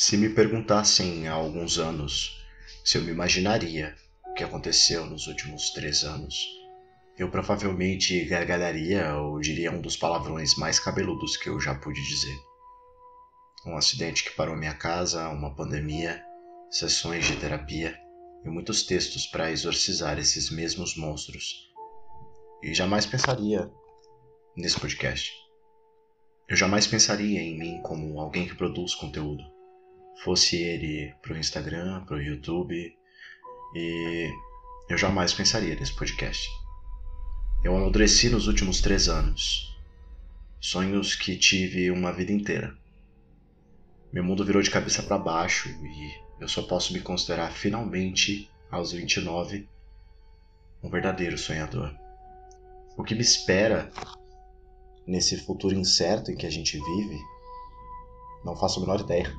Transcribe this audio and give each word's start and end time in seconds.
Se 0.00 0.16
me 0.16 0.28
perguntassem 0.28 1.26
há 1.26 1.32
alguns 1.32 1.76
anos 1.76 2.46
se 2.84 2.96
eu 2.96 3.02
me 3.02 3.10
imaginaria 3.10 3.96
o 4.28 4.32
que 4.32 4.44
aconteceu 4.44 5.04
nos 5.04 5.26
últimos 5.26 5.70
três 5.70 6.04
anos, 6.04 6.36
eu 7.18 7.28
provavelmente 7.28 8.24
gargalharia 8.26 9.16
ou 9.16 9.40
diria 9.40 9.72
um 9.72 9.80
dos 9.80 9.96
palavrões 9.96 10.54
mais 10.56 10.78
cabeludos 10.78 11.36
que 11.36 11.48
eu 11.48 11.58
já 11.58 11.74
pude 11.74 12.00
dizer. 12.00 12.36
Um 13.66 13.76
acidente 13.76 14.22
que 14.22 14.36
parou 14.36 14.56
minha 14.56 14.72
casa, 14.72 15.28
uma 15.30 15.52
pandemia, 15.56 16.24
sessões 16.70 17.26
de 17.26 17.34
terapia 17.34 17.98
e 18.44 18.48
muitos 18.48 18.84
textos 18.84 19.26
para 19.26 19.50
exorcizar 19.50 20.16
esses 20.16 20.48
mesmos 20.48 20.96
monstros. 20.96 21.72
E 22.62 22.72
jamais 22.72 23.04
pensaria 23.04 23.68
nesse 24.56 24.78
podcast. 24.78 25.32
Eu 26.48 26.56
jamais 26.56 26.86
pensaria 26.86 27.40
em 27.40 27.58
mim 27.58 27.82
como 27.82 28.20
alguém 28.20 28.46
que 28.46 28.54
produz 28.54 28.94
conteúdo 28.94 29.57
fosse 30.22 30.56
ele 30.56 31.14
pro 31.22 31.36
Instagram, 31.36 32.04
pro 32.04 32.20
YouTube, 32.20 32.94
e 33.74 34.30
eu 34.88 34.98
jamais 34.98 35.32
pensaria 35.32 35.74
nesse 35.74 35.94
podcast. 35.94 36.48
Eu 37.62 37.76
amadureci 37.76 38.28
nos 38.28 38.46
últimos 38.46 38.80
três 38.80 39.08
anos. 39.08 39.76
Sonhos 40.60 41.14
que 41.14 41.36
tive 41.36 41.90
uma 41.90 42.12
vida 42.12 42.32
inteira. 42.32 42.76
Meu 44.12 44.24
mundo 44.24 44.44
virou 44.44 44.62
de 44.62 44.70
cabeça 44.70 45.02
para 45.02 45.18
baixo 45.18 45.68
e 45.68 46.42
eu 46.42 46.48
só 46.48 46.62
posso 46.62 46.92
me 46.92 47.00
considerar 47.00 47.52
finalmente, 47.52 48.50
aos 48.70 48.92
29, 48.92 49.68
um 50.82 50.88
verdadeiro 50.90 51.36
sonhador. 51.36 51.94
O 52.96 53.04
que 53.04 53.14
me 53.14 53.20
espera 53.20 53.90
nesse 55.06 55.36
futuro 55.38 55.74
incerto 55.74 56.30
em 56.30 56.36
que 56.36 56.46
a 56.46 56.50
gente 56.50 56.78
vive, 56.78 57.18
não 58.44 58.56
faço 58.56 58.78
a 58.78 58.82
menor 58.82 59.00
ideia. 59.00 59.32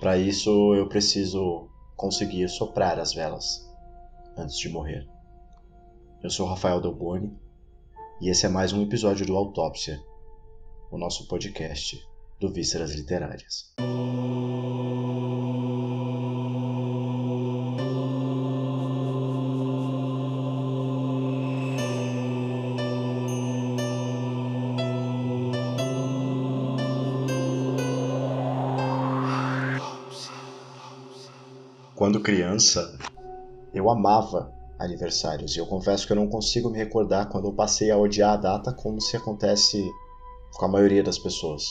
Para 0.00 0.18
isso, 0.18 0.74
eu 0.74 0.88
preciso 0.88 1.68
conseguir 1.96 2.48
soprar 2.48 2.98
as 2.98 3.14
velas 3.14 3.66
antes 4.36 4.58
de 4.58 4.68
morrer. 4.68 5.06
Eu 6.22 6.30
sou 6.30 6.46
Rafael 6.46 6.80
Delboni 6.80 7.32
e 8.20 8.28
esse 8.28 8.46
é 8.46 8.48
mais 8.48 8.72
um 8.72 8.82
episódio 8.82 9.24
do 9.26 9.36
Autópsia, 9.36 9.98
o 10.90 10.98
nosso 10.98 11.26
podcast 11.28 11.98
do 12.38 12.52
Vísceras 12.52 12.94
Literárias. 12.94 13.74
Quando 32.16 32.24
criança, 32.24 32.98
eu 33.74 33.90
amava 33.90 34.50
aniversários 34.78 35.54
e 35.54 35.58
eu 35.58 35.66
confesso 35.66 36.06
que 36.06 36.12
eu 36.14 36.16
não 36.16 36.28
consigo 36.28 36.70
me 36.70 36.78
recordar 36.78 37.28
quando 37.28 37.46
eu 37.46 37.52
passei 37.52 37.90
a 37.90 37.98
odiar 37.98 38.32
a 38.32 38.36
data 38.38 38.72
como 38.72 39.02
se 39.02 39.18
acontece 39.18 39.86
com 40.54 40.64
a 40.64 40.68
maioria 40.68 41.02
das 41.02 41.18
pessoas. 41.18 41.66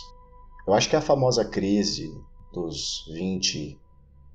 Eu 0.67 0.75
acho 0.75 0.87
que 0.87 0.95
é 0.95 0.99
a 0.99 1.01
famosa 1.01 1.43
crise 1.43 2.13
dos 2.53 3.09
20, 3.11 3.75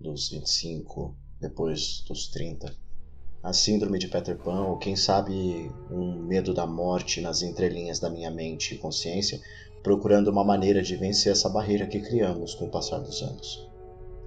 dos 0.00 0.30
25, 0.30 1.14
depois 1.40 2.02
dos 2.08 2.26
30, 2.26 2.74
a 3.40 3.52
síndrome 3.52 3.96
de 3.96 4.08
Peter 4.08 4.36
Pan, 4.36 4.64
ou 4.64 4.78
quem 4.78 4.96
sabe 4.96 5.70
um 5.92 6.24
medo 6.24 6.52
da 6.52 6.66
morte 6.66 7.20
nas 7.20 7.40
entrelinhas 7.40 8.00
da 8.00 8.10
minha 8.10 8.32
mente 8.32 8.74
e 8.74 8.78
consciência, 8.78 9.40
procurando 9.80 10.26
uma 10.26 10.42
maneira 10.42 10.82
de 10.82 10.96
vencer 10.96 11.30
essa 11.30 11.48
barreira 11.48 11.86
que 11.86 12.00
criamos 12.00 12.52
com 12.56 12.64
o 12.64 12.70
passar 12.70 12.98
dos 12.98 13.22
anos. 13.22 13.64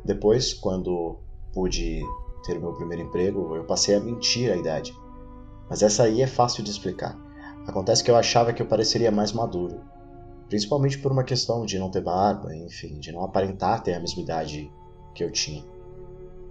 Depois, 0.06 0.54
quando 0.54 1.20
pude 1.54 2.02
ter 2.44 2.58
o 2.58 2.62
meu 2.62 2.74
primeiro 2.74 3.04
emprego, 3.04 3.56
eu 3.56 3.64
passei 3.64 3.96
a 3.96 4.00
mentir 4.00 4.52
a 4.52 4.58
idade. 4.58 4.96
Mas 5.70 5.82
essa 5.82 6.04
aí 6.04 6.22
é 6.22 6.28
fácil 6.28 6.64
de 6.64 6.72
explicar. 6.72 7.18
Acontece 7.66 8.04
que 8.04 8.12
eu 8.12 8.16
achava 8.16 8.52
que 8.52 8.62
eu 8.62 8.66
pareceria 8.66 9.12
mais 9.12 9.32
maduro, 9.32 9.80
principalmente 10.50 11.00
por 11.00 11.12
uma 11.12 11.24
questão 11.24 11.66
de 11.66 11.80
não 11.80 11.90
ter 11.90 12.02
barba, 12.02 12.54
enfim, 12.54 13.00
de 13.00 13.12
não 13.12 13.24
aparentar 13.24 13.82
ter 13.82 13.94
a 13.94 14.00
mesma 14.00 14.22
idade 14.22 14.72
que 15.16 15.24
eu 15.24 15.32
tinha. 15.32 15.64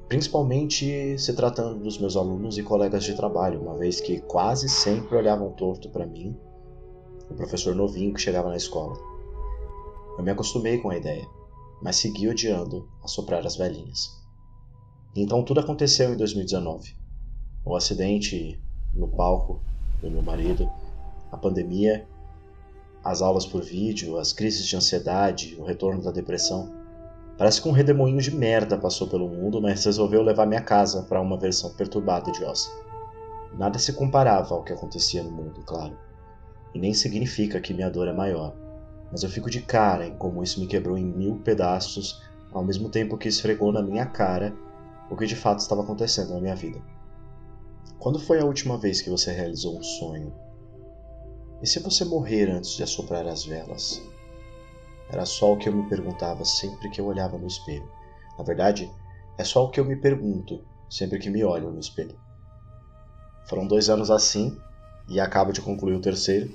Principalmente 0.09 1.19
se 1.19 1.33
tratando 1.35 1.83
dos 1.83 1.99
meus 1.99 2.17
alunos 2.17 2.57
e 2.57 2.63
colegas 2.63 3.05
de 3.05 3.15
trabalho, 3.15 3.61
uma 3.61 3.77
vez 3.77 4.01
que 4.01 4.21
quase 4.21 4.69
sempre 4.69 5.17
olhavam 5.17 5.53
torto 5.53 5.91
para 5.91 6.07
mim, 6.07 6.37
o 7.31 7.35
professor 7.35 7.75
novinho 7.75 8.13
que 8.15 8.21
chegava 8.21 8.49
na 8.49 8.57
escola. 8.57 8.95
Eu 10.19 10.25
me 10.25 10.31
acostumei 10.31 10.79
com 10.79 10.91
a 10.91 10.97
ideia, 10.97 11.27
mas 11.83 11.97
segui 11.97 12.29
odiando 12.29 12.89
assoprar 13.03 13.47
as 13.47 13.57
velhinhas. 13.57 14.22
Então 15.15 15.43
tudo 15.43 15.61
aconteceu 15.61 16.15
em 16.15 16.17
2019. 16.17 16.95
O 17.67 17.77
acidente 17.77 18.59
no 18.95 19.07
palco 19.07 19.61
do 20.01 20.11
meu 20.11 20.23
marido, 20.23 20.71
a 21.31 21.37
pandemia, 21.37 22.07
as 23.05 23.21
aulas 23.21 23.45
por 23.45 23.63
vídeo, 23.63 24.17
as 24.17 24.33
crises 24.33 24.67
de 24.67 24.75
ansiedade, 24.75 25.55
o 25.59 25.65
retorno 25.65 26.03
da 26.03 26.11
depressão. 26.11 26.73
Parece 27.37 27.61
que 27.61 27.69
um 27.69 27.73
redemoinho 27.73 28.23
de 28.23 28.35
merda 28.35 28.79
passou 28.79 29.07
pelo 29.07 29.29
mundo, 29.29 29.61
mas 29.61 29.85
resolveu 29.85 30.23
levar 30.23 30.47
minha 30.47 30.63
casa 30.63 31.03
para 31.03 31.21
uma 31.21 31.37
versão 31.37 31.71
perturbada 31.75 32.33
de 32.33 32.43
Ossa. 32.43 32.71
Nada 33.59 33.79
se 33.79 33.93
comparava 33.93 34.55
ao 34.55 34.63
que 34.63 34.73
acontecia 34.73 35.23
no 35.23 35.31
mundo, 35.31 35.61
claro. 35.67 35.95
E 36.75 36.79
nem 36.79 36.95
significa 36.95 37.61
que 37.61 37.75
minha 37.75 37.91
dor 37.91 38.09
é 38.09 38.15
maior. 38.15 38.55
Mas 39.11 39.23
eu 39.23 39.29
fico 39.29 39.51
de 39.51 39.61
cara 39.61 40.07
em 40.07 40.15
como 40.17 40.43
isso 40.43 40.59
me 40.59 40.67
quebrou 40.67 40.97
em 40.97 41.05
mil 41.05 41.37
pedaços, 41.37 42.23
ao 42.51 42.65
mesmo 42.65 42.89
tempo 42.89 43.19
que 43.19 43.29
esfregou 43.29 43.71
na 43.73 43.83
minha 43.83 44.07
cara 44.07 44.55
o 45.11 45.17
que 45.17 45.27
de 45.27 45.37
fato 45.37 45.61
estava 45.61 45.83
acontecendo 45.83 46.33
na 46.33 46.41
minha 46.41 46.57
vida. 46.57 46.81
Quando 47.99 48.19
foi 48.19 48.41
a 48.41 48.45
última 48.45 48.77
vez 48.77 49.01
que 49.01 49.11
você 49.11 49.33
realizou 49.33 49.79
um 49.79 49.83
sonho? 49.83 50.35
E 51.63 51.67
se 51.67 51.79
você 51.79 52.05
morrer 52.05 52.51
antes 52.51 52.71
de 52.77 52.83
assoprar 52.83 53.27
as 53.27 53.45
velas? 53.45 54.03
Era 55.11 55.25
só 55.25 55.53
o 55.53 55.57
que 55.57 55.69
eu 55.69 55.73
me 55.73 55.89
perguntava 55.89 56.45
sempre 56.45 56.91
que 56.91 57.01
eu 57.01 57.07
olhava 57.07 57.39
no 57.39 57.47
espelho. 57.47 57.89
Na 58.39 58.45
verdade, 58.45 58.91
é 59.39 59.45
só 59.45 59.65
o 59.65 59.71
que 59.71 59.79
eu 59.79 59.85
me 59.85 59.97
pergunto 59.97 60.65
sempre 60.91 61.19
que 61.19 61.31
me 61.31 61.45
olho 61.45 61.71
no 61.71 61.79
espelho. 61.79 62.19
Foram 63.47 63.67
dois 63.67 63.89
anos 63.89 64.11
assim, 64.11 64.57
e 65.09 65.21
acabo 65.21 65.53
de 65.53 65.61
concluir 65.61 65.95
o 65.95 66.01
terceiro, 66.01 66.53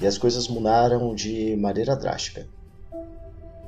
e 0.00 0.06
as 0.06 0.18
coisas 0.18 0.48
mudaram 0.48 1.14
de 1.14 1.56
maneira 1.56 1.96
drástica 1.96 2.48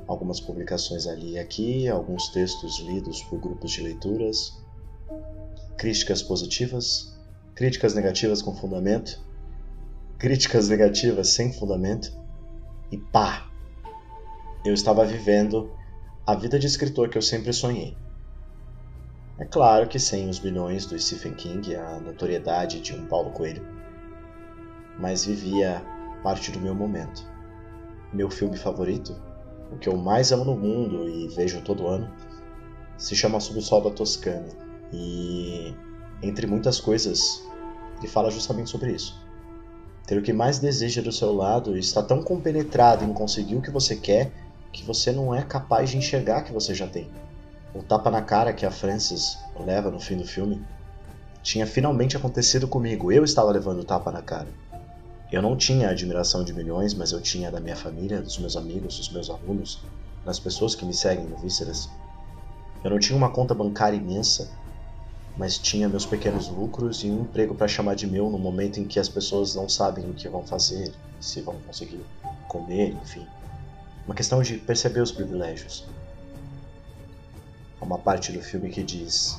algumas 0.09 0.39
publicações 0.39 1.05
ali 1.05 1.33
e 1.33 1.39
aqui, 1.39 1.87
alguns 1.87 2.29
textos 2.29 2.79
lidos 2.79 3.21
por 3.21 3.39
grupos 3.39 3.71
de 3.71 3.83
leituras, 3.83 4.59
críticas 5.77 6.23
positivas, 6.23 7.15
críticas 7.53 7.93
negativas 7.93 8.41
com 8.41 8.55
fundamento, 8.55 9.21
críticas 10.17 10.67
negativas 10.67 11.29
sem 11.29 11.53
fundamento 11.53 12.11
e 12.91 12.97
pá! 12.97 13.47
Eu 14.65 14.73
estava 14.73 15.05
vivendo 15.05 15.71
a 16.25 16.33
vida 16.33 16.57
de 16.57 16.65
escritor 16.65 17.09
que 17.09 17.17
eu 17.17 17.21
sempre 17.21 17.53
sonhei. 17.53 17.95
É 19.37 19.45
claro 19.45 19.87
que 19.87 19.99
sem 19.99 20.27
os 20.27 20.39
bilhões 20.39 20.87
do 20.87 20.99
Stephen 20.99 21.35
King, 21.35 21.75
a 21.75 21.99
notoriedade 21.99 22.81
de 22.81 22.95
um 22.95 23.05
Paulo 23.05 23.29
Coelho, 23.29 23.63
mas 24.97 25.25
vivia 25.25 25.83
parte 26.23 26.51
do 26.51 26.59
meu 26.59 26.73
momento. 26.73 27.23
Meu 28.11 28.29
filme 28.29 28.57
favorito 28.57 29.28
o 29.71 29.77
que 29.77 29.87
eu 29.87 29.95
mais 29.95 30.31
amo 30.31 30.45
no 30.45 30.55
mundo 30.55 31.07
e 31.07 31.27
vejo 31.29 31.61
todo 31.61 31.87
ano, 31.87 32.11
se 32.97 33.15
chama 33.15 33.39
Sob 33.39 33.59
o 33.59 33.61
Sol 33.61 33.81
da 33.81 33.91
Toscana. 33.91 34.49
E, 34.91 35.73
entre 36.21 36.47
muitas 36.47 36.79
coisas, 36.79 37.43
ele 37.97 38.07
fala 38.07 38.31
justamente 38.31 38.69
sobre 38.69 38.91
isso. 38.91 39.19
Ter 40.05 40.17
o 40.17 40.21
que 40.21 40.33
mais 40.33 40.59
deseja 40.59 41.01
do 41.01 41.11
seu 41.11 41.33
lado 41.33 41.75
e 41.77 41.79
está 41.79 42.01
tão 42.01 42.23
compenetrado 42.23 43.05
em 43.05 43.13
conseguir 43.13 43.55
o 43.55 43.61
que 43.61 43.71
você 43.71 43.95
quer 43.95 44.31
que 44.71 44.83
você 44.83 45.11
não 45.11 45.33
é 45.33 45.41
capaz 45.41 45.89
de 45.89 45.97
enxergar 45.97 46.43
que 46.43 46.53
você 46.53 46.73
já 46.73 46.87
tem. 46.87 47.09
O 47.73 47.83
tapa 47.83 48.09
na 48.09 48.21
cara 48.21 48.53
que 48.53 48.65
a 48.65 48.71
Frances 48.71 49.37
leva 49.59 49.91
no 49.91 49.99
fim 49.99 50.17
do 50.17 50.25
filme 50.25 50.63
tinha 51.41 51.65
finalmente 51.65 52.17
acontecido 52.17 52.67
comigo. 52.67 53.11
Eu 53.11 53.23
estava 53.23 53.51
levando 53.51 53.79
o 53.79 53.85
tapa 53.85 54.11
na 54.11 54.21
cara. 54.21 54.47
Eu 55.31 55.43
não 55.43 55.55
tinha 55.55 55.87
a 55.87 55.91
admiração 55.91 56.43
de 56.43 56.51
milhões, 56.51 56.95
mas 56.95 57.11
eu 57.11 57.21
tinha 57.21 57.51
da 57.51 57.59
minha 57.59 57.75
família, 57.75 58.19
dos 58.19 58.39
meus 58.39 58.57
amigos, 58.57 58.97
dos 58.97 59.09
meus 59.09 59.29
alunos, 59.29 59.79
das 60.25 60.39
pessoas 60.39 60.73
que 60.73 60.83
me 60.83 60.93
seguem 60.93 61.25
no 61.25 61.37
Vísceras. 61.37 61.87
Eu 62.83 62.89
não 62.89 62.97
tinha 62.97 63.15
uma 63.15 63.29
conta 63.29 63.53
bancária 63.53 63.95
imensa, 63.95 64.49
mas 65.37 65.59
tinha 65.59 65.87
meus 65.87 66.03
pequenos 66.03 66.47
lucros 66.47 67.03
e 67.03 67.11
um 67.11 67.21
emprego 67.21 67.53
para 67.53 67.67
chamar 67.67 67.93
de 67.93 68.07
meu 68.07 68.27
no 68.27 68.39
momento 68.39 68.79
em 68.79 68.87
que 68.87 68.99
as 68.99 69.07
pessoas 69.07 69.53
não 69.53 69.69
sabem 69.69 70.09
o 70.09 70.15
que 70.15 70.27
vão 70.27 70.43
fazer, 70.43 70.91
se 71.21 71.41
vão 71.41 71.59
conseguir 71.59 72.03
comer, 72.47 72.97
enfim. 73.03 73.27
Uma 74.07 74.15
questão 74.15 74.41
de 74.41 74.57
perceber 74.57 75.01
os 75.01 75.11
privilégios. 75.11 75.87
Há 77.79 77.85
uma 77.85 77.99
parte 77.99 78.31
do 78.31 78.41
filme 78.41 78.71
que 78.71 78.81
diz: 78.81 79.37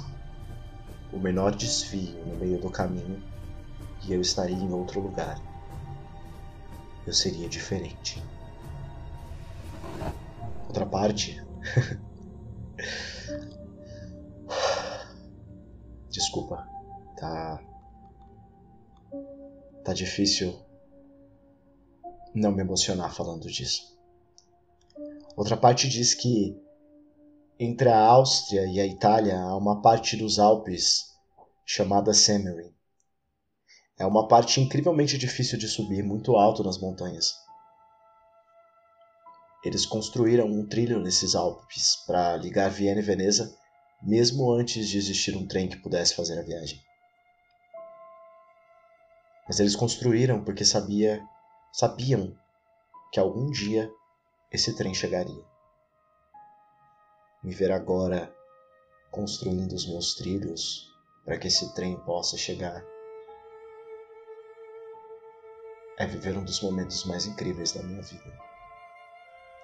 o 1.12 1.18
menor 1.18 1.52
desvio 1.52 2.24
no 2.24 2.36
meio 2.36 2.60
do 2.60 2.70
caminho 2.70 3.20
e 4.06 4.12
eu 4.12 4.20
estaria 4.20 4.56
em 4.56 4.72
outro 4.72 5.00
lugar 5.00 5.49
eu 7.06 7.12
seria 7.12 7.48
diferente. 7.48 8.22
Outra 10.68 10.86
parte 10.86 11.42
Desculpa, 16.10 16.66
tá. 17.16 17.62
Tá 19.84 19.92
difícil 19.92 20.54
não 22.34 22.52
me 22.52 22.62
emocionar 22.62 23.12
falando 23.12 23.48
disso. 23.48 23.98
Outra 25.36 25.56
parte 25.56 25.88
diz 25.88 26.14
que 26.14 26.56
entre 27.58 27.88
a 27.88 27.98
Áustria 27.98 28.66
e 28.66 28.80
a 28.80 28.86
Itália 28.86 29.40
há 29.40 29.56
uma 29.56 29.80
parte 29.80 30.16
dos 30.16 30.38
Alpes 30.38 31.16
chamada 31.64 32.12
Semmering. 32.12 32.74
É 34.00 34.06
uma 34.06 34.26
parte 34.26 34.62
incrivelmente 34.62 35.18
difícil 35.18 35.58
de 35.58 35.68
subir, 35.68 36.02
muito 36.02 36.34
alto 36.34 36.64
nas 36.64 36.78
montanhas. 36.78 37.34
Eles 39.62 39.84
construíram 39.84 40.46
um 40.46 40.66
trilho 40.66 40.98
nesses 40.98 41.34
Alpes 41.34 41.96
para 42.06 42.34
ligar 42.38 42.70
Viena 42.70 43.00
e 43.00 43.02
Veneza, 43.02 43.54
mesmo 44.02 44.50
antes 44.50 44.88
de 44.88 44.96
existir 44.96 45.36
um 45.36 45.46
trem 45.46 45.68
que 45.68 45.76
pudesse 45.76 46.14
fazer 46.14 46.38
a 46.38 46.42
viagem. 46.42 46.82
Mas 49.46 49.60
eles 49.60 49.76
construíram 49.76 50.42
porque 50.42 50.64
sabia, 50.64 51.22
sabiam 51.70 52.34
que 53.12 53.20
algum 53.20 53.50
dia 53.50 53.92
esse 54.50 54.74
trem 54.74 54.94
chegaria. 54.94 55.44
Me 57.44 57.54
ver 57.54 57.70
agora 57.70 58.34
construindo 59.10 59.74
os 59.74 59.86
meus 59.86 60.14
trilhos 60.14 60.90
para 61.22 61.36
que 61.36 61.48
esse 61.48 61.74
trem 61.74 62.00
possa 62.00 62.38
chegar 62.38 62.82
é 66.00 66.06
viver 66.06 66.34
um 66.34 66.42
dos 66.42 66.62
momentos 66.62 67.04
mais 67.04 67.26
incríveis 67.26 67.72
da 67.72 67.82
minha 67.82 68.00
vida 68.00 68.32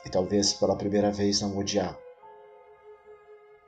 e 0.05 0.11
talvez 0.11 0.53
pela 0.53 0.77
primeira 0.77 1.11
vez 1.11 1.41
não 1.41 1.57
odiar. 1.57 1.99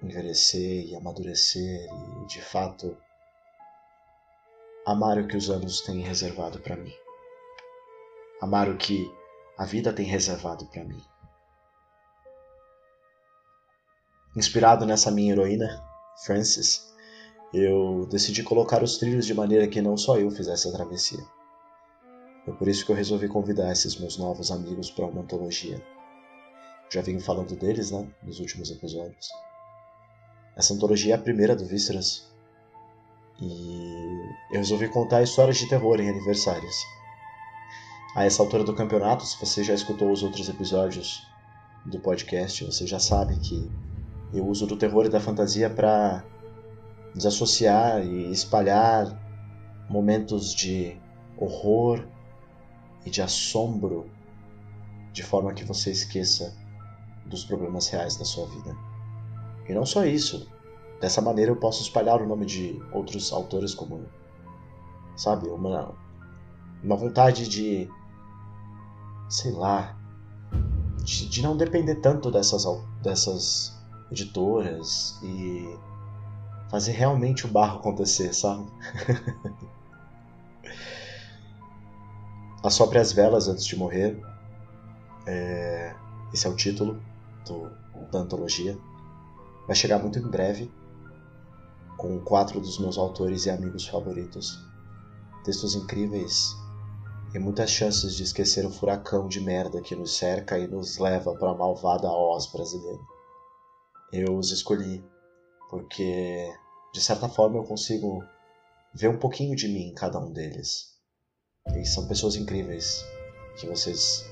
Envelhecer 0.02 0.86
e 0.86 0.94
amadurecer 0.94 1.88
e, 2.22 2.26
de 2.26 2.42
fato, 2.42 2.94
amar 4.86 5.18
o 5.18 5.26
que 5.26 5.36
os 5.36 5.48
anos 5.48 5.80
têm 5.80 6.00
reservado 6.02 6.60
para 6.60 6.76
mim. 6.76 6.92
Amar 8.40 8.68
o 8.68 8.76
que 8.76 9.10
a 9.56 9.64
vida 9.64 9.90
tem 9.90 10.04
reservado 10.04 10.66
para 10.66 10.84
mim. 10.84 11.02
Inspirado 14.36 14.84
nessa 14.84 15.10
minha 15.10 15.32
heroína, 15.32 15.82
Frances, 16.22 16.94
eu 17.52 18.06
decidi 18.10 18.44
colocar 18.44 18.82
os 18.82 18.98
trilhos 18.98 19.24
de 19.24 19.32
maneira 19.32 19.66
que 19.66 19.80
não 19.80 19.96
só 19.96 20.18
eu 20.18 20.30
fizesse 20.30 20.68
a 20.68 20.72
travessia. 20.72 21.37
Foi 22.48 22.56
por 22.56 22.68
isso 22.68 22.84
que 22.84 22.92
eu 22.92 22.96
resolvi 22.96 23.28
convidar 23.28 23.70
esses 23.70 23.96
meus 23.98 24.16
novos 24.16 24.50
amigos 24.50 24.90
para 24.90 25.06
uma 25.06 25.20
antologia 25.20 25.82
já 26.90 27.02
venho 27.02 27.20
falando 27.20 27.54
deles, 27.54 27.90
né, 27.90 28.06
nos 28.22 28.40
últimos 28.40 28.70
episódios. 28.70 29.28
Essa 30.56 30.74
antologia 30.74 31.14
é 31.14 31.16
a 31.16 31.20
primeira 31.20 31.54
do 31.54 31.64
Vísceras. 31.64 32.26
E 33.40 33.94
eu 34.50 34.58
resolvi 34.58 34.88
contar 34.88 35.22
histórias 35.22 35.58
de 35.58 35.68
terror 35.68 36.00
em 36.00 36.08
aniversários. 36.08 36.74
A 38.16 38.24
essa 38.24 38.42
altura 38.42 38.64
do 38.64 38.74
campeonato, 38.74 39.24
se 39.24 39.38
você 39.38 39.62
já 39.62 39.74
escutou 39.74 40.10
os 40.10 40.22
outros 40.22 40.48
episódios 40.48 41.22
do 41.84 42.00
podcast, 42.00 42.64
você 42.64 42.86
já 42.86 42.98
sabe 42.98 43.38
que 43.38 43.70
eu 44.32 44.46
uso 44.46 44.66
do 44.66 44.76
terror 44.76 45.06
e 45.06 45.10
da 45.10 45.20
fantasia 45.20 45.70
para 45.70 46.24
desassociar 47.14 48.04
e 48.04 48.32
espalhar 48.32 49.06
momentos 49.88 50.54
de 50.54 50.98
horror 51.36 52.04
e 53.08 53.10
de 53.10 53.22
assombro 53.22 54.06
de 55.12 55.22
forma 55.22 55.54
que 55.54 55.64
você 55.64 55.90
esqueça 55.90 56.54
dos 57.24 57.42
problemas 57.42 57.88
reais 57.88 58.16
da 58.16 58.24
sua 58.24 58.46
vida. 58.46 58.76
E 59.66 59.72
não 59.72 59.84
só 59.84 60.04
isso. 60.04 60.46
Dessa 61.00 61.22
maneira 61.22 61.50
eu 61.50 61.56
posso 61.56 61.82
espalhar 61.82 62.20
o 62.20 62.26
nome 62.26 62.44
de 62.44 62.80
outros 62.92 63.32
autores 63.32 63.74
como, 63.74 64.04
sabe, 65.16 65.48
uma 65.48 65.94
uma 66.82 66.96
vontade 66.96 67.48
de 67.48 67.88
sei 69.28 69.52
lá, 69.52 69.96
de, 71.02 71.28
de 71.28 71.42
não 71.42 71.56
depender 71.56 71.96
tanto 71.96 72.30
dessas 72.30 72.64
dessas 73.02 73.76
editoras 74.10 75.18
e 75.22 75.76
fazer 76.70 76.92
realmente 76.92 77.46
o 77.46 77.48
barro 77.48 77.78
acontecer, 77.78 78.34
sabe? 78.34 78.66
Assopre 82.62 82.98
as 82.98 83.12
velas 83.12 83.48
antes 83.48 83.64
de 83.64 83.76
morrer. 83.76 84.20
É... 85.26 85.94
Esse 86.32 86.46
é 86.46 86.50
o 86.50 86.56
título 86.56 87.00
do, 87.46 87.70
da 88.10 88.18
antologia. 88.18 88.78
Vai 89.66 89.76
chegar 89.76 89.98
muito 89.98 90.18
em 90.18 90.28
breve, 90.28 90.70
com 91.96 92.18
quatro 92.20 92.60
dos 92.60 92.78
meus 92.78 92.98
autores 92.98 93.46
e 93.46 93.50
amigos 93.50 93.86
favoritos. 93.86 94.58
Textos 95.44 95.74
incríveis 95.74 96.56
e 97.34 97.38
muitas 97.38 97.70
chances 97.70 98.14
de 98.14 98.22
esquecer 98.22 98.64
o 98.64 98.70
furacão 98.70 99.28
de 99.28 99.40
merda 99.40 99.80
que 99.80 99.94
nos 99.94 100.16
cerca 100.16 100.58
e 100.58 100.66
nos 100.66 100.98
leva 100.98 101.34
para 101.34 101.50
a 101.50 101.54
malvada 101.54 102.10
Oz 102.10 102.46
brasileira. 102.46 103.00
Eu 104.12 104.36
os 104.36 104.50
escolhi 104.50 105.04
porque, 105.68 106.50
de 106.94 107.00
certa 107.00 107.28
forma, 107.28 107.58
eu 107.58 107.64
consigo 107.64 108.24
ver 108.94 109.08
um 109.08 109.18
pouquinho 109.18 109.54
de 109.54 109.68
mim 109.68 109.88
em 109.88 109.94
cada 109.94 110.18
um 110.18 110.32
deles. 110.32 110.87
E 111.76 111.84
são 111.84 112.06
pessoas 112.06 112.36
incríveis 112.36 113.04
que 113.56 113.66
vocês 113.66 114.28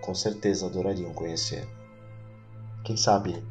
com 0.00 0.14
certeza 0.14 0.66
adorariam 0.66 1.12
conhecer. 1.12 1.66
Quem 2.84 2.96
sabe 2.96 3.42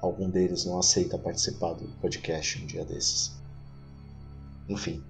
algum 0.00 0.30
deles 0.30 0.64
não 0.64 0.78
aceita 0.78 1.18
participar 1.18 1.74
do 1.74 1.88
podcast 2.00 2.62
um 2.62 2.66
dia 2.66 2.84
desses. 2.84 3.32
Enfim, 4.68 5.02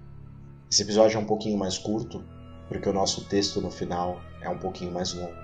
esse 0.71 0.81
episódio 0.81 1.17
é 1.17 1.19
um 1.19 1.25
pouquinho 1.25 1.57
mais 1.57 1.77
curto, 1.77 2.23
porque 2.67 2.87
o 2.87 2.93
nosso 2.93 3.25
texto 3.25 3.61
no 3.61 3.69
final 3.69 4.21
é 4.41 4.49
um 4.49 4.57
pouquinho 4.57 4.91
mais 4.91 5.13
longo. 5.13 5.37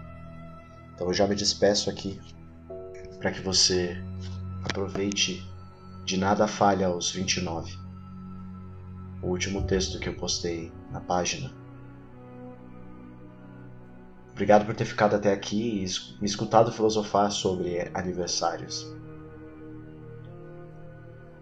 Então 0.93 1.07
eu 1.07 1.13
já 1.13 1.27
me 1.27 1.35
despeço 1.35 1.89
aqui 1.89 2.19
para 3.19 3.31
que 3.31 3.41
você 3.41 3.97
aproveite 4.63 5.43
de 6.05 6.17
nada 6.17 6.47
falha 6.47 6.87
aos 6.87 7.11
29. 7.11 7.75
O 9.21 9.27
último 9.27 9.63
texto 9.63 9.99
que 9.99 10.07
eu 10.07 10.15
postei 10.15 10.71
na 10.91 11.01
página 11.01 11.51
Obrigado 14.35 14.65
por 14.65 14.75
ter 14.75 14.83
ficado 14.83 15.15
até 15.15 15.31
aqui 15.31 15.85
e 15.85 16.19
me 16.19 16.27
escutado 16.27 16.69
filosofar 16.69 17.31
sobre 17.31 17.89
aniversários. 17.93 18.85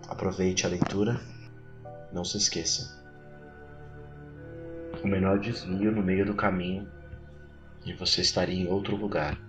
Aproveite 0.08 0.68
a 0.68 0.70
leitura. 0.70 1.20
Não 2.14 2.24
se 2.24 2.38
esqueça. 2.38 3.04
O 5.04 5.08
menor 5.08 5.40
desvio 5.40 5.92
no 5.92 6.04
meio 6.04 6.24
do 6.24 6.36
caminho 6.36 6.88
e 7.84 7.94
você 7.94 8.22
estaria 8.22 8.64
em 8.64 8.68
outro 8.68 8.96
lugar. 8.96 9.40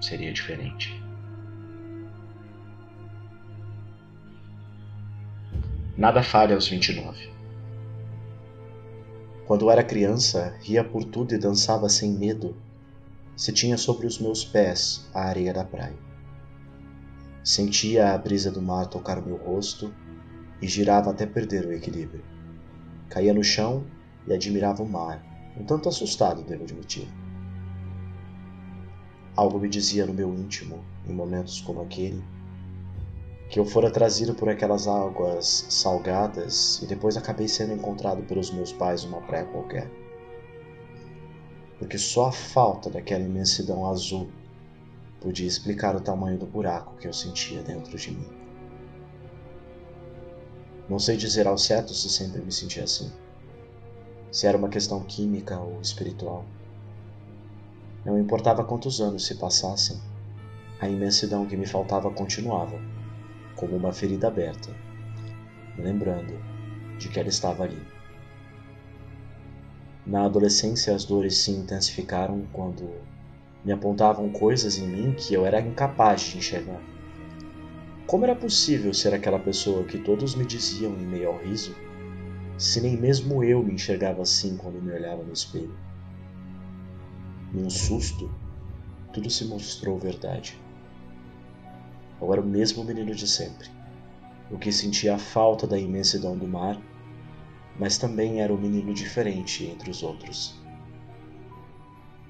Seria 0.00 0.32
diferente. 0.32 0.98
Nada 5.94 6.22
falha 6.22 6.54
aos 6.54 6.66
29. 6.66 7.30
Quando 9.46 9.70
era 9.70 9.84
criança, 9.84 10.56
ria 10.62 10.82
por 10.82 11.04
tudo 11.04 11.34
e 11.34 11.38
dançava 11.38 11.90
sem 11.90 12.12
medo 12.12 12.56
se 13.38 13.52
tinha 13.52 13.78
sobre 13.78 14.04
os 14.04 14.18
meus 14.18 14.44
pés 14.44 15.08
a 15.14 15.22
areia 15.22 15.54
da 15.54 15.62
praia. 15.62 15.96
Sentia 17.44 18.12
a 18.12 18.18
brisa 18.18 18.50
do 18.50 18.60
mar 18.60 18.88
tocar 18.88 19.16
o 19.16 19.24
meu 19.24 19.36
rosto 19.36 19.94
e 20.60 20.66
girava 20.66 21.12
até 21.12 21.24
perder 21.24 21.64
o 21.64 21.72
equilíbrio. 21.72 22.24
Caía 23.08 23.32
no 23.32 23.44
chão 23.44 23.86
e 24.26 24.34
admirava 24.34 24.82
o 24.82 24.88
mar, 24.88 25.24
um 25.56 25.64
tanto 25.64 25.88
assustado, 25.88 26.42
devo 26.42 26.64
admitir. 26.64 27.08
Algo 29.36 29.60
me 29.60 29.68
dizia 29.68 30.04
no 30.04 30.12
meu 30.12 30.34
íntimo, 30.34 30.84
em 31.06 31.12
momentos 31.12 31.60
como 31.60 31.80
aquele, 31.80 32.24
que 33.48 33.60
eu 33.60 33.64
fora 33.64 33.88
trazido 33.88 34.34
por 34.34 34.48
aquelas 34.48 34.88
águas 34.88 35.64
salgadas 35.70 36.82
e 36.82 36.86
depois 36.86 37.16
acabei 37.16 37.46
sendo 37.46 37.72
encontrado 37.72 38.20
pelos 38.24 38.50
meus 38.50 38.72
pais 38.72 39.04
numa 39.04 39.20
praia 39.20 39.44
qualquer 39.44 39.88
porque 41.78 41.96
só 41.96 42.26
a 42.26 42.32
falta 42.32 42.90
daquela 42.90 43.24
imensidão 43.24 43.86
azul 43.86 44.28
podia 45.20 45.46
explicar 45.46 45.94
o 45.94 46.00
tamanho 46.00 46.38
do 46.38 46.46
buraco 46.46 46.96
que 46.96 47.06
eu 47.06 47.12
sentia 47.12 47.62
dentro 47.62 47.96
de 47.96 48.10
mim. 48.10 48.26
Não 50.88 50.98
sei 50.98 51.16
dizer 51.16 51.46
ao 51.46 51.58
certo 51.58 51.92
se 51.94 52.08
sempre 52.08 52.40
me 52.40 52.50
senti 52.50 52.80
assim, 52.80 53.12
se 54.32 54.46
era 54.46 54.56
uma 54.56 54.68
questão 54.68 55.02
química 55.02 55.58
ou 55.58 55.80
espiritual. 55.80 56.44
Não 58.04 58.18
importava 58.18 58.64
quantos 58.64 59.00
anos 59.00 59.26
se 59.26 59.34
passassem, 59.34 60.00
a 60.80 60.88
imensidão 60.88 61.46
que 61.46 61.56
me 61.56 61.66
faltava 61.66 62.10
continuava, 62.10 62.80
como 63.56 63.76
uma 63.76 63.92
ferida 63.92 64.28
aberta, 64.28 64.74
lembrando 65.76 66.38
de 66.98 67.08
que 67.08 67.18
ela 67.18 67.28
estava 67.28 67.64
ali. 67.64 67.97
Na 70.08 70.24
adolescência, 70.24 70.94
as 70.94 71.04
dores 71.04 71.36
se 71.36 71.50
intensificaram 71.50 72.46
quando 72.50 72.90
me 73.62 73.70
apontavam 73.70 74.30
coisas 74.30 74.78
em 74.78 74.88
mim 74.88 75.12
que 75.12 75.34
eu 75.34 75.44
era 75.44 75.60
incapaz 75.60 76.22
de 76.22 76.38
enxergar. 76.38 76.80
Como 78.06 78.24
era 78.24 78.34
possível 78.34 78.94
ser 78.94 79.12
aquela 79.12 79.38
pessoa 79.38 79.84
que 79.84 79.98
todos 79.98 80.34
me 80.34 80.46
diziam 80.46 80.94
em 80.94 81.06
meio 81.06 81.28
ao 81.28 81.36
riso, 81.36 81.76
se 82.56 82.80
nem 82.80 82.96
mesmo 82.96 83.44
eu 83.44 83.62
me 83.62 83.74
enxergava 83.74 84.22
assim 84.22 84.56
quando 84.56 84.80
me 84.80 84.90
olhava 84.90 85.22
no 85.22 85.32
espelho? 85.34 85.76
Num 87.52 87.68
susto, 87.68 88.30
tudo 89.12 89.28
se 89.28 89.44
mostrou 89.44 89.98
verdade. 89.98 90.58
Eu 92.18 92.32
era 92.32 92.40
o 92.40 92.46
mesmo 92.46 92.82
menino 92.82 93.14
de 93.14 93.28
sempre, 93.28 93.68
o 94.50 94.56
que 94.56 94.72
sentia 94.72 95.16
a 95.16 95.18
falta 95.18 95.66
da 95.66 95.78
imensidão 95.78 96.34
do 96.34 96.48
mar, 96.48 96.80
mas 97.78 97.96
também 97.96 98.40
era 98.40 98.52
o 98.52 98.58
menino 98.58 98.92
diferente 98.92 99.64
entre 99.64 99.90
os 99.90 100.02
outros. 100.02 100.54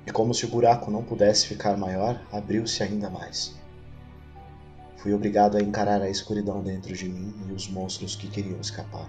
E 0.07 0.11
como 0.11 0.35
se 0.35 0.45
o 0.45 0.49
buraco 0.49 0.91
não 0.91 1.03
pudesse 1.03 1.47
ficar 1.47 1.77
maior, 1.77 2.21
abriu-se 2.33 2.83
ainda 2.83 3.11
mais. 3.11 3.55
Fui 4.97 5.13
obrigado 5.13 5.57
a 5.57 5.61
encarar 5.61 6.03
a 6.03 6.11
escuridão 6.11 6.63
dentro 6.63 6.95
de 6.95 7.09
mim 7.09 7.35
e 7.49 7.53
os 7.53 7.69
monstros 7.69 8.17
que 8.17 8.29
queriam 8.29 8.61
escapar. 8.61 9.09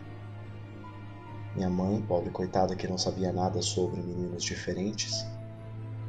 Minha 1.55 1.69
mãe, 1.69 2.01
pobre 2.01 2.29
coitada 2.29 2.75
que 2.75 2.87
não 2.87 2.97
sabia 2.97 3.33
nada 3.33 3.61
sobre 3.61 3.99
meninos 4.01 4.43
diferentes, 4.43 5.25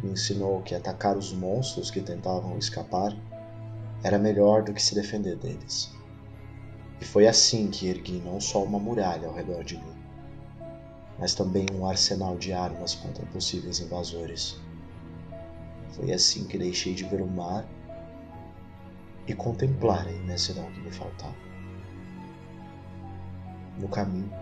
me 0.03 0.11
ensinou 0.11 0.61
que 0.63 0.75
atacar 0.75 1.17
os 1.17 1.33
monstros 1.33 1.91
que 1.91 2.01
tentavam 2.01 2.59
escapar 2.59 3.17
era 4.03 4.19
melhor 4.19 4.63
do 4.63 4.73
que 4.73 4.83
se 4.83 4.95
defender 4.95 5.37
deles. 5.37 5.91
E 7.01 7.05
foi 7.05 7.27
assim 7.27 7.71
que 7.71 7.89
ergui 7.89 8.21
não 8.25 8.41
só 8.41 8.63
uma 8.63 8.79
muralha 8.79 9.29
ao 9.29 9.35
redor 9.35 9.65
de 9.65 9.77
mim, 9.77 10.00
mas 11.21 11.35
também 11.35 11.71
um 11.71 11.87
arsenal 11.87 12.39
de 12.39 12.50
armas 12.50 12.95
contra 12.95 13.27
possíveis 13.27 13.79
invasores. 13.79 14.59
Foi 15.91 16.11
assim 16.12 16.47
que 16.47 16.57
deixei 16.57 16.95
de 16.95 17.05
ver 17.05 17.21
o 17.21 17.27
mar 17.27 17.69
e 19.29 19.35
contemplar 19.35 20.09
a 20.09 20.12
imensidão 20.12 20.65
que 20.73 20.81
me 20.81 20.91
faltava. 20.91 21.37
No 23.79 23.89
caminho, 23.89 24.33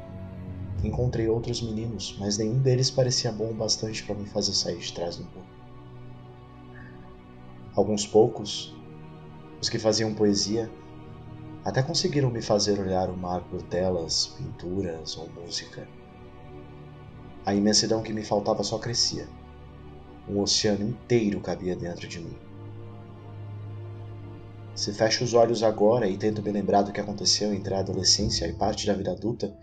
encontrei 0.84 1.28
outros 1.28 1.60
meninos, 1.60 2.16
mas 2.20 2.38
nenhum 2.38 2.60
deles 2.60 2.90
parecia 2.90 3.32
bom 3.32 3.50
o 3.50 3.54
bastante 3.54 4.04
para 4.04 4.14
me 4.14 4.26
fazer 4.26 4.52
sair 4.52 4.78
de 4.78 4.92
trás 4.92 5.16
do 5.16 5.24
muro. 5.24 5.46
Alguns 7.74 8.06
poucos, 8.06 8.74
os 9.60 9.68
que 9.68 9.78
faziam 9.78 10.14
poesia, 10.14 10.70
até 11.64 11.82
conseguiram 11.82 12.30
me 12.30 12.40
fazer 12.40 12.78
olhar 12.78 13.10
o 13.10 13.16
mar 13.16 13.42
por 13.42 13.62
telas, 13.62 14.28
pinturas 14.38 15.16
ou 15.16 15.28
música. 15.30 15.86
A 17.48 17.54
imensidão 17.54 18.02
que 18.02 18.12
me 18.12 18.22
faltava 18.22 18.62
só 18.62 18.78
crescia. 18.78 19.26
Um 20.28 20.38
oceano 20.38 20.86
inteiro 20.86 21.40
cabia 21.40 21.74
dentro 21.74 22.06
de 22.06 22.20
mim. 22.20 22.36
Se 24.74 24.92
fecho 24.92 25.24
os 25.24 25.32
olhos 25.32 25.62
agora 25.62 26.06
e 26.06 26.18
tento 26.18 26.42
me 26.42 26.52
lembrar 26.52 26.82
do 26.82 26.92
que 26.92 27.00
aconteceu 27.00 27.54
entre 27.54 27.72
a 27.72 27.78
adolescência 27.78 28.46
e 28.46 28.52
parte 28.52 28.86
da 28.86 28.92
vida 28.92 29.12
adulta, 29.12 29.58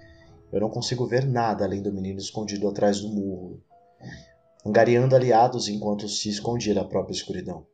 eu 0.51 0.59
não 0.59 0.71
consigo 0.71 1.05
ver 1.05 1.27
nada 1.27 1.63
além 1.63 1.79
do 1.79 1.93
menino 1.93 2.17
escondido 2.17 2.67
atrás 2.67 3.01
do 3.01 3.07
murro, 3.07 3.61
angariando 4.65 5.15
aliados 5.15 5.67
enquanto 5.67 6.09
se 6.09 6.27
escondia 6.27 6.73
da 6.73 6.85
própria 6.85 7.13
escuridão. 7.13 7.67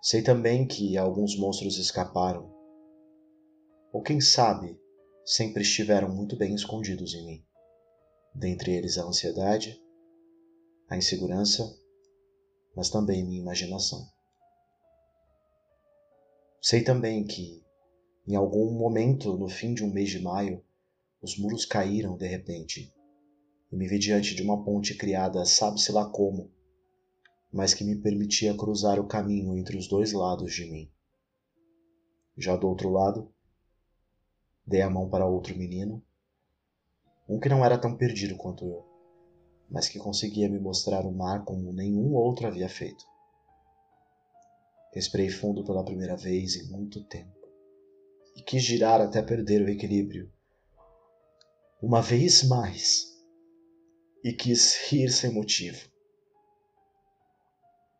Sei 0.00 0.22
também 0.22 0.68
que 0.68 0.96
alguns 0.96 1.36
monstros 1.36 1.76
escaparam, 1.78 2.48
ou 3.92 4.02
quem 4.02 4.20
sabe, 4.20 4.78
sempre 5.24 5.62
estiveram 5.62 6.14
muito 6.14 6.36
bem 6.36 6.54
escondidos 6.54 7.12
em 7.12 7.26
mim. 7.26 7.47
Dentre 8.38 8.70
eles 8.72 8.96
a 8.96 9.02
ansiedade, 9.02 9.82
a 10.88 10.96
insegurança, 10.96 11.76
mas 12.76 12.88
também 12.88 13.26
minha 13.26 13.40
imaginação. 13.40 14.08
Sei 16.62 16.84
também 16.84 17.26
que, 17.26 17.60
em 18.28 18.36
algum 18.36 18.70
momento 18.70 19.36
no 19.36 19.48
fim 19.48 19.74
de 19.74 19.82
um 19.82 19.92
mês 19.92 20.10
de 20.10 20.20
maio, 20.20 20.64
os 21.20 21.36
muros 21.36 21.64
caíram 21.64 22.16
de 22.16 22.28
repente 22.28 22.94
e 23.72 23.76
me 23.76 23.88
vi 23.88 23.98
diante 23.98 24.36
de 24.36 24.42
uma 24.44 24.64
ponte 24.64 24.96
criada 24.96 25.44
sabe-se 25.44 25.90
lá 25.90 26.08
como, 26.08 26.48
mas 27.52 27.74
que 27.74 27.82
me 27.82 28.00
permitia 28.00 28.56
cruzar 28.56 29.00
o 29.00 29.08
caminho 29.08 29.58
entre 29.58 29.76
os 29.76 29.88
dois 29.88 30.12
lados 30.12 30.54
de 30.54 30.64
mim. 30.70 30.88
Já 32.36 32.54
do 32.54 32.68
outro 32.68 32.88
lado, 32.88 33.34
dei 34.64 34.80
a 34.80 34.88
mão 34.88 35.10
para 35.10 35.26
outro 35.26 35.58
menino, 35.58 36.00
um 37.28 37.38
que 37.38 37.48
não 37.48 37.64
era 37.64 37.76
tão 37.76 37.96
perdido 37.96 38.36
quanto 38.36 38.64
eu, 38.64 38.84
mas 39.68 39.88
que 39.88 39.98
conseguia 39.98 40.48
me 40.48 40.58
mostrar 40.58 41.04
o 41.04 41.12
mar 41.12 41.44
como 41.44 41.72
nenhum 41.72 42.14
outro 42.14 42.46
havia 42.46 42.68
feito. 42.68 43.04
Respirei 44.94 45.28
fundo 45.28 45.62
pela 45.64 45.84
primeira 45.84 46.16
vez 46.16 46.56
em 46.56 46.70
muito 46.70 47.04
tempo 47.04 47.36
e 48.34 48.42
quis 48.42 48.62
girar 48.62 49.00
até 49.00 49.20
perder 49.20 49.62
o 49.62 49.68
equilíbrio. 49.68 50.32
Uma 51.82 52.00
vez 52.00 52.44
mais. 52.44 53.06
E 54.24 54.32
quis 54.32 54.76
rir 54.88 55.10
sem 55.10 55.32
motivo. 55.32 55.88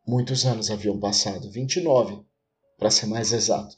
Muitos 0.06 0.46
anos 0.46 0.70
haviam 0.70 0.98
passado 0.98 1.50
29, 1.50 2.24
para 2.78 2.90
ser 2.90 3.06
mais 3.06 3.32
exato. 3.32 3.76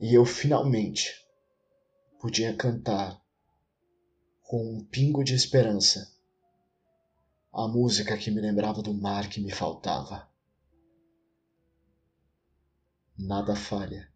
E 0.00 0.14
eu 0.14 0.24
finalmente 0.24 1.21
podia 2.22 2.56
cantar 2.56 3.20
com 4.42 4.76
um 4.76 4.84
pingo 4.84 5.24
de 5.24 5.34
esperança 5.34 6.16
a 7.52 7.66
música 7.66 8.16
que 8.16 8.30
me 8.30 8.40
lembrava 8.40 8.80
do 8.80 8.94
mar 8.94 9.28
que 9.28 9.40
me 9.40 9.50
faltava. 9.50 10.30
Nada 13.18 13.56
falha, 13.56 14.08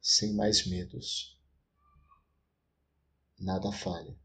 sem 0.00 0.34
mais 0.34 0.66
medos. 0.66 1.38
Nada 3.38 3.70
falha, 3.70 4.18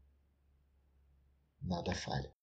nada 1.60 1.94
falha. 1.94 2.34